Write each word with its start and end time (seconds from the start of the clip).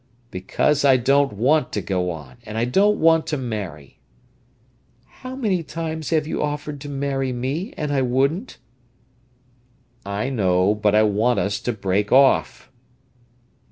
"Because 0.31 0.83
I 0.83 0.97
don't 0.97 1.31
want 1.33 1.71
to 1.73 1.79
go 1.83 2.09
on—and 2.09 2.57
I 2.57 2.65
don't 2.65 2.97
want 2.97 3.27
to 3.27 3.37
marry." 3.37 3.99
"How 5.05 5.35
many 5.35 5.61
times 5.61 6.09
have 6.09 6.25
you 6.25 6.41
offered 6.41 6.81
to 6.81 6.89
marry 6.89 7.31
me, 7.31 7.71
and 7.77 7.93
I 7.93 8.01
wouldn't?" 8.01 8.57
"I 10.03 10.31
know; 10.31 10.73
but 10.73 10.95
I 10.95 11.03
want 11.03 11.39
us 11.39 11.59
to 11.59 11.71
break 11.71 12.11
off." 12.11 12.71